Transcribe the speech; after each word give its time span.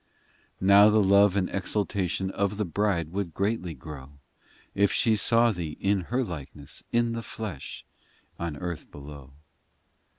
VI 0.59 0.65
Now 0.65 0.89
the 0.89 1.03
love 1.03 1.35
and 1.35 1.47
exultation 1.51 2.31
Of 2.31 2.57
the 2.57 2.65
bride 2.65 3.09
would 3.11 3.35
greatly 3.35 3.75
grow 3.75 4.13
If 4.73 4.91
she 4.91 5.15
saw 5.15 5.51
Thee 5.51 5.77
in 5.79 6.05
her 6.05 6.23
likeness, 6.23 6.83
In 6.91 7.11
the 7.11 7.21
flesh, 7.21 7.85
on 8.39 8.57
earth 8.57 8.89
below. 8.89 9.31